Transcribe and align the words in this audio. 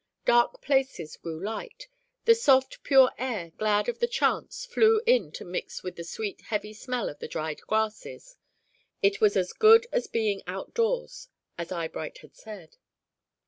Dark 0.25 0.61
places 0.63 1.15
grew 1.15 1.39
light, 1.45 1.87
the 2.25 2.33
soft 2.33 2.81
pure 2.81 3.11
air, 3.19 3.51
glad 3.59 3.87
of 3.87 3.99
the 3.99 4.07
chance, 4.07 4.65
flew 4.65 4.99
in 5.05 5.31
to 5.33 5.45
mix 5.45 5.83
with 5.83 5.95
the 5.95 6.03
sweet, 6.03 6.41
heavy 6.41 6.73
smell 6.73 7.07
of 7.07 7.19
the 7.19 7.27
dried 7.27 7.61
grasses; 7.67 8.35
it 9.03 9.21
was 9.21 9.37
as 9.37 9.53
good 9.53 9.85
as 9.91 10.07
being 10.07 10.41
out 10.47 10.73
doors, 10.73 11.27
as 11.55 11.71
Eyebright 11.71 12.17
had 12.17 12.35
said. 12.35 12.77